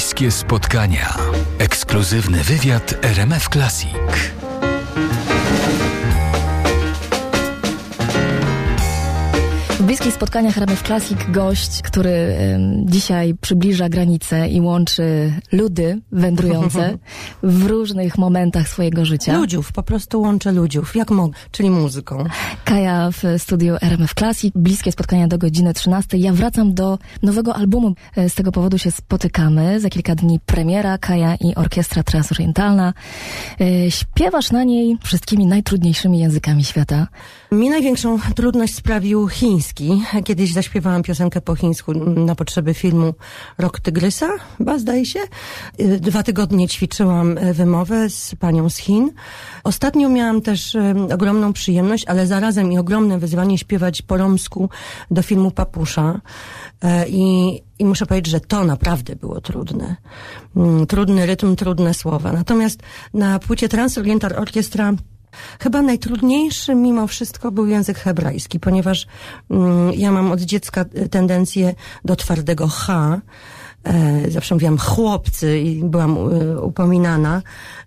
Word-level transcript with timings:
Bliskie 0.00 0.30
spotkania. 0.30 1.14
Ekskluzywny 1.58 2.44
wywiad 2.44 2.94
RMF 3.02 3.48
Classic. 3.48 4.39
Bliskich 9.90 10.14
spotkaniach 10.14 10.58
RMF 10.58 10.82
Classic 10.82 11.18
gość, 11.28 11.82
który 11.82 12.36
dzisiaj 12.84 13.34
przybliża 13.40 13.88
granice 13.88 14.48
i 14.48 14.60
łączy 14.60 15.32
ludy 15.52 16.00
wędrujące 16.12 16.98
w 17.42 17.66
różnych 17.66 18.18
momentach 18.18 18.68
swojego 18.68 19.04
życia. 19.04 19.38
Ludziów, 19.38 19.72
po 19.72 19.82
prostu 19.82 20.20
łączę 20.20 20.52
ludziów, 20.52 20.96
jak 20.96 21.10
mogę, 21.10 21.38
czyli 21.50 21.70
muzyką. 21.70 22.24
Kaja 22.64 23.10
w 23.10 23.42
studiu 23.42 23.76
RMF 23.80 24.14
Classic. 24.14 24.52
Bliskie 24.54 24.92
spotkania 24.92 25.28
do 25.28 25.38
godziny 25.38 25.74
13. 25.74 26.18
Ja 26.18 26.32
wracam 26.32 26.74
do 26.74 26.98
nowego 27.22 27.56
albumu. 27.56 27.94
E, 28.16 28.28
Z 28.28 28.34
tego 28.34 28.52
powodu 28.52 28.78
się 28.78 28.90
spotykamy. 28.90 29.80
Za 29.80 29.88
kilka 29.88 30.14
dni 30.14 30.40
premiera 30.46 30.98
Kaja 30.98 31.34
i 31.34 31.54
Orkiestra 31.54 32.02
Transorientalna. 32.02 32.92
E, 33.60 33.90
Śpiewasz 33.90 34.50
na 34.50 34.64
niej 34.64 34.98
wszystkimi 35.02 35.46
najtrudniejszymi 35.46 36.18
językami 36.18 36.64
świata. 36.64 37.06
Mi 37.52 37.70
największą 37.70 38.18
trudność 38.34 38.74
sprawił 38.74 39.28
chiński. 39.28 39.79
Kiedyś 40.24 40.52
zaśpiewałam 40.52 41.02
piosenkę 41.02 41.40
po 41.40 41.56
chińsku 41.56 41.94
na 42.04 42.34
potrzeby 42.34 42.74
filmu 42.74 43.14
Rok 43.58 43.80
Tygrysa, 43.80 44.28
chyba 44.58 44.78
zdaje 44.78 45.06
się. 45.06 45.20
Dwa 46.00 46.22
tygodnie 46.22 46.68
ćwiczyłam 46.68 47.38
wymowę 47.52 48.10
z 48.10 48.34
panią 48.34 48.70
z 48.70 48.76
Chin. 48.76 49.12
Ostatnio 49.64 50.08
miałam 50.08 50.40
też 50.40 50.76
ogromną 51.14 51.52
przyjemność, 51.52 52.04
ale 52.04 52.26
zarazem 52.26 52.72
i 52.72 52.78
ogromne 52.78 53.18
wyzwanie 53.18 53.58
śpiewać 53.58 54.02
po 54.02 54.16
romsku 54.16 54.70
do 55.10 55.22
filmu 55.22 55.50
Papusza. 55.50 56.20
E, 56.82 57.08
I, 57.08 57.60
I 57.78 57.84
muszę 57.84 58.06
powiedzieć, 58.06 58.32
że 58.32 58.40
to 58.40 58.64
naprawdę 58.64 59.16
było 59.16 59.40
trudne. 59.40 59.96
Mm, 60.56 60.86
Trudny 60.86 61.26
rytm, 61.26 61.56
trudne 61.56 61.94
słowa. 61.94 62.32
Natomiast 62.32 62.82
na 63.14 63.38
płycie 63.38 63.68
Transoriental 63.68 64.32
Orkiestra 64.36 64.92
Chyba 65.60 65.82
najtrudniejszy 65.82 66.74
mimo 66.74 67.06
wszystko 67.06 67.50
był 67.50 67.66
język 67.66 67.98
hebrajski, 67.98 68.60
ponieważ 68.60 69.06
mm, 69.50 69.92
ja 69.92 70.12
mam 70.12 70.32
od 70.32 70.40
dziecka 70.40 70.84
y, 70.96 71.08
tendencję 71.08 71.74
do 72.04 72.16
twardego 72.16 72.68
H. 72.68 73.20
E, 73.84 74.30
zawsze 74.30 74.54
mówiłam 74.54 74.78
chłopcy 74.78 75.58
i 75.58 75.84
byłam 75.84 76.16
y, 76.32 76.60
upominana, 76.60 77.42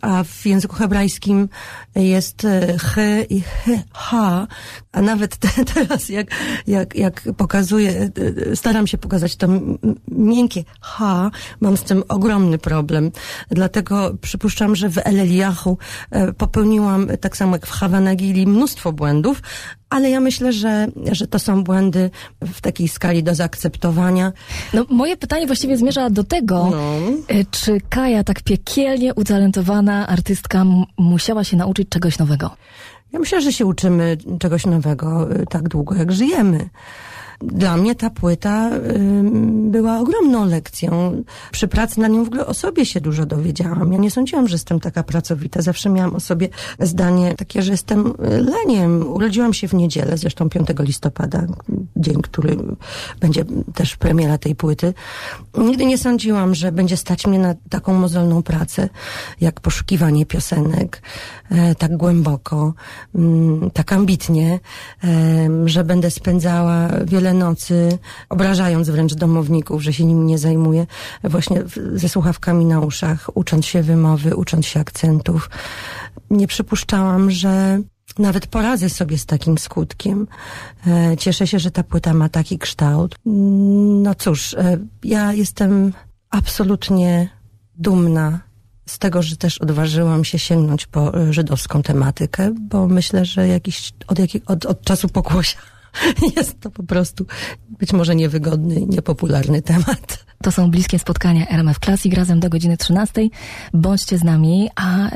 a 0.00 0.24
w 0.24 0.46
języku 0.46 0.76
hebrajskim 0.76 1.48
jest 1.94 2.44
y, 2.44 2.78
ch 2.78 2.96
i 3.30 3.40
ch, 3.40 3.64
h, 3.92 4.46
a 4.92 5.02
nawet 5.02 5.36
te, 5.36 5.48
teraz 5.74 6.08
jak, 6.08 6.26
jak, 6.66 6.94
jak 6.94 7.22
pokazuję, 7.36 8.10
y, 8.18 8.56
staram 8.56 8.86
się 8.86 8.98
pokazać 8.98 9.36
to 9.36 9.46
miękkie 10.08 10.64
h, 10.80 11.30
mam 11.60 11.76
z 11.76 11.82
tym 11.82 12.02
ogromny 12.08 12.58
problem. 12.58 13.10
Dlatego 13.50 14.14
przypuszczam, 14.20 14.76
że 14.76 14.88
w 14.88 14.98
El 14.98 15.20
Eliahu 15.20 15.78
e, 16.10 16.32
popełniłam 16.32 17.10
e, 17.10 17.16
tak 17.18 17.36
samo 17.36 17.56
jak 17.56 17.66
w 17.66 17.70
Havanagili 17.70 18.46
mnóstwo 18.46 18.92
błędów, 18.92 19.42
ale 19.90 20.10
ja 20.10 20.20
myślę, 20.20 20.52
że, 20.52 20.86
że 21.12 21.26
to 21.26 21.38
są 21.38 21.64
błędy 21.64 22.10
w 22.42 22.60
takiej 22.60 22.88
skali 22.88 23.22
do 23.22 23.34
zaakceptowania. 23.34 24.32
No, 24.74 24.84
moje 24.90 25.16
pytanie 25.16 25.46
właściwie 25.46 25.76
zmierza 25.76 26.10
do 26.10 26.24
tego, 26.24 26.68
No. 26.70 26.98
e, 27.28 27.44
czy 27.50 27.80
Kaja, 27.88 28.24
tak 28.24 28.42
piekielnie 28.42 29.14
utalentowana 29.14 29.85
artystka, 29.92 30.64
musiała 30.98 31.44
się 31.44 31.56
nauczyć 31.56 31.88
czegoś 31.88 32.18
nowego? 32.18 32.56
Ja 33.12 33.18
myślę, 33.18 33.40
że 33.40 33.52
się 33.52 33.66
uczymy 33.66 34.16
czegoś 34.38 34.66
nowego 34.66 35.32
y, 35.32 35.46
tak 35.46 35.68
długo, 35.68 35.94
jak 35.94 36.12
żyjemy. 36.12 36.68
Dla 37.40 37.76
mnie 37.76 37.94
ta 37.94 38.10
płyta 38.10 38.70
była 39.70 40.00
ogromną 40.00 40.46
lekcją. 40.46 41.22
Przy 41.52 41.68
pracy 41.68 42.00
na 42.00 42.08
nią 42.08 42.24
w 42.24 42.26
ogóle 42.26 42.46
o 42.46 42.54
sobie 42.54 42.86
się 42.86 43.00
dużo 43.00 43.26
dowiedziałam. 43.26 43.92
Ja 43.92 43.98
nie 43.98 44.10
sądziłam, 44.10 44.48
że 44.48 44.54
jestem 44.54 44.80
taka 44.80 45.02
pracowita. 45.02 45.62
Zawsze 45.62 45.90
miałam 45.90 46.14
o 46.14 46.20
sobie 46.20 46.48
zdanie 46.80 47.34
takie, 47.34 47.62
że 47.62 47.72
jestem 47.72 48.06
y, 48.06 48.12
leniem. 48.42 49.12
Urodziłam 49.12 49.54
się 49.54 49.68
w 49.68 49.74
niedzielę, 49.74 50.18
zresztą 50.18 50.50
5 50.50 50.68
listopada, 50.78 51.46
dzień, 51.96 52.22
który 52.22 52.56
będzie 53.20 53.44
też 53.74 53.96
premiera 53.96 54.38
tej 54.38 54.54
płyty. 54.54 54.94
Nigdy 55.58 55.86
nie 55.86 55.98
sądziłam, 55.98 56.54
że 56.54 56.72
będzie 56.72 56.96
stać 56.96 57.26
mnie 57.26 57.38
na 57.38 57.54
taką 57.70 57.94
mozolną 57.94 58.42
pracę, 58.42 58.88
jak 59.40 59.60
poszukiwanie 59.60 60.26
piosenek, 60.26 61.02
e, 61.50 61.74
tak 61.74 61.96
głęboko, 61.96 62.74
mm, 63.14 63.70
tak 63.70 63.92
ambitnie, 63.92 64.60
em, 65.02 65.68
że 65.68 65.84
będę 65.84 66.10
spędzała 66.10 66.88
wiele 67.04 67.25
nocy, 67.32 67.98
obrażając 68.28 68.90
wręcz 68.90 69.14
domowników, 69.14 69.82
że 69.82 69.92
się 69.92 70.04
nimi 70.04 70.24
nie 70.24 70.38
zajmuję, 70.38 70.86
właśnie 71.24 71.62
ze 71.94 72.08
słuchawkami 72.08 72.64
na 72.64 72.80
uszach, 72.80 73.30
ucząc 73.34 73.66
się 73.66 73.82
wymowy, 73.82 74.36
ucząc 74.36 74.66
się 74.66 74.80
akcentów. 74.80 75.50
Nie 76.30 76.46
przypuszczałam, 76.46 77.30
że 77.30 77.80
nawet 78.18 78.46
poradzę 78.46 78.90
sobie 78.90 79.18
z 79.18 79.26
takim 79.26 79.58
skutkiem. 79.58 80.26
E, 80.86 81.16
Cieszę 81.16 81.46
się, 81.46 81.58
że 81.58 81.70
ta 81.70 81.82
płyta 81.82 82.14
ma 82.14 82.28
taki 82.28 82.58
kształt. 82.58 83.14
No 84.02 84.14
cóż, 84.14 84.54
e, 84.54 84.78
ja 85.04 85.32
jestem 85.32 85.92
absolutnie 86.30 87.28
dumna 87.74 88.40
z 88.86 88.98
tego, 88.98 89.22
że 89.22 89.36
też 89.36 89.58
odważyłam 89.58 90.24
się 90.24 90.38
sięgnąć 90.38 90.86
po 90.86 91.14
e, 91.14 91.32
żydowską 91.32 91.82
tematykę, 91.82 92.54
bo 92.60 92.86
myślę, 92.86 93.24
że 93.24 93.48
jakiś, 93.48 93.92
od, 94.06 94.18
jaki, 94.18 94.40
od, 94.46 94.66
od 94.66 94.82
czasu 94.82 95.08
pokłosia 95.08 95.58
jest 96.36 96.60
to 96.60 96.70
po 96.70 96.82
prostu 96.82 97.26
być 97.68 97.92
może 97.92 98.16
niewygodny, 98.16 98.86
niepopularny 98.86 99.62
temat. 99.62 100.26
To 100.42 100.52
są 100.52 100.70
bliskie 100.70 100.98
spotkania 100.98 101.48
RMF 101.48 101.78
Classic 101.78 102.14
razem 102.14 102.40
do 102.40 102.48
godziny 102.48 102.76
13. 102.76 103.28
Bądźcie 103.74 104.18
z 104.18 104.24
nami, 104.24 104.70
a 104.76 105.10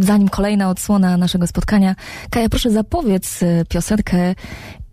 zanim 0.00 0.28
kolejna 0.28 0.70
odsłona 0.70 1.16
naszego 1.16 1.46
spotkania, 1.46 1.94
Kaja, 2.30 2.48
proszę 2.48 2.70
zapowiedz 2.70 3.42
e, 3.42 3.64
piosenkę 3.68 4.34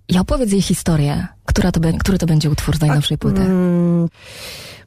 i 0.07 0.19
opowiedz 0.19 0.51
jej 0.51 0.61
historię. 0.61 1.27
Która 1.45 1.71
to, 1.71 1.79
który 1.99 2.17
to 2.17 2.25
będzie 2.25 2.49
utwór 2.49 2.77
z 2.77 2.81
najnowszej 2.81 3.17
płyty? 3.17 3.41
Mm, 3.41 4.09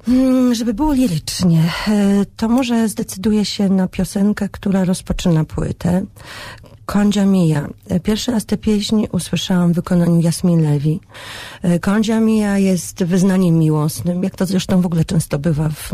mm, 0.09 0.55
żeby 0.55 0.75
było 0.75 0.93
lirycznie, 0.93 1.63
e, 1.89 2.25
to 2.37 2.49
może 2.49 2.89
zdecyduję 2.89 3.45
się 3.45 3.69
na 3.69 3.89
piosenkę, 3.89 4.49
która 4.49 4.85
rozpoczyna 4.85 5.45
płytę. 5.45 6.05
Kondzia 6.91 7.25
Mija. 7.25 7.69
E, 7.89 8.01
Pierwszy 8.01 8.33
raz 8.33 8.47
tę 8.47 8.57
pieśń 8.57 9.07
usłyszałam 9.13 9.73
w 9.73 9.75
wykonaniu 9.75 10.21
Jasmin 10.21 10.63
Lewi. 10.63 11.01
E, 11.63 11.79
Kondzia 11.79 12.21
Mija 12.21 12.59
jest 12.59 13.05
wyznaniem 13.05 13.59
miłosnym, 13.59 14.23
jak 14.23 14.37
to 14.37 14.47
zresztą 14.47 14.81
w 14.81 14.87
ogóle 14.87 15.05
często 15.05 15.39
bywa 15.39 15.69
w 15.69 15.91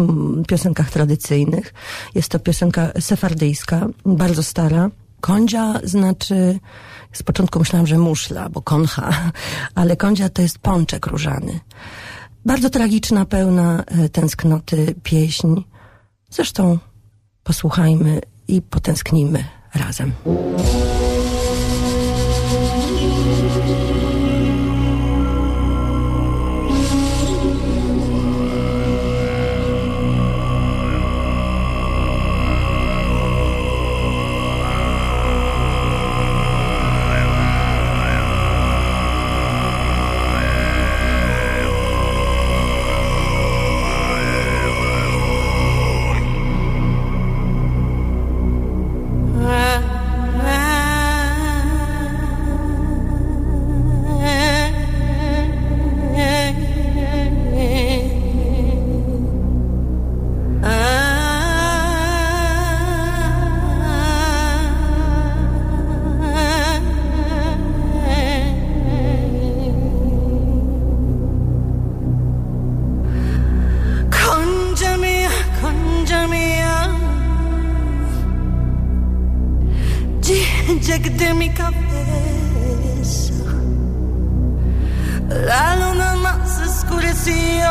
piosenkach 0.49 0.91
tradycyjnych. 0.91 1.75
Jest 2.15 2.29
to 2.29 2.39
piosenka 2.39 2.93
sefardyjska, 3.01 3.87
bardzo 4.05 4.43
stara. 4.43 4.91
Kondzia 5.21 5.81
znaczy, 5.85 6.59
z 7.13 7.23
początku 7.23 7.59
myślałam, 7.59 7.87
że 7.87 7.99
muszla, 7.99 8.43
albo 8.43 8.63
koncha, 8.63 9.33
ale 9.75 9.97
kondzia 9.97 10.29
to 10.29 10.43
jest 10.43 10.59
pączek 10.59 11.07
różany. 11.07 11.61
Bardzo 12.45 12.71
tragiczna, 12.71 13.25
pełna 13.25 13.85
e, 13.87 14.09
tęsknoty 14.09 14.95
pieśń. 15.03 15.55
Zresztą 16.31 16.79
posłuchajmy 17.45 18.21
i 18.49 18.63
potęsknijmy 18.63 19.45
razem. 19.77 20.15
Dice 80.87 81.01
de 81.01 81.35
mi 81.35 81.51
cabeza. 81.51 83.35
La 85.29 85.75
luna 85.75 86.15
más 86.15 86.61
escureció 86.61 87.67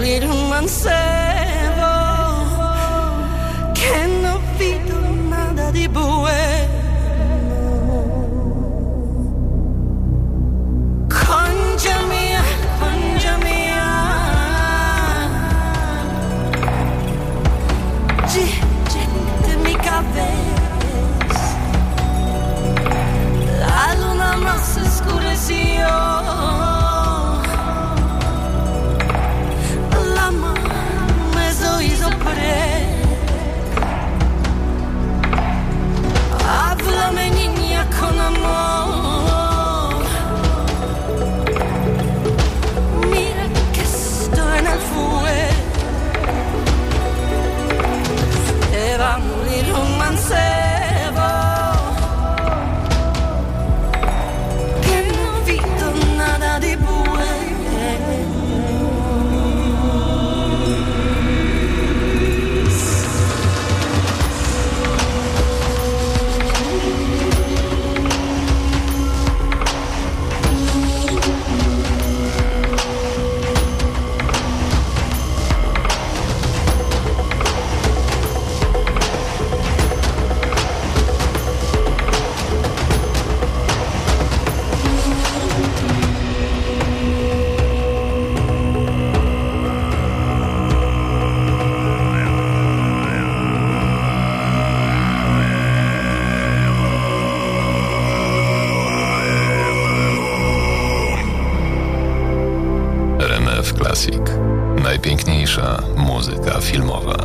read 0.00 0.22
them 0.22 0.52
and 0.52 0.70
say 0.70 1.19
Classic. 103.78 104.22
Najpiękniejsza 104.82 105.82
muzyka 105.96 106.60
filmowa. 106.60 107.16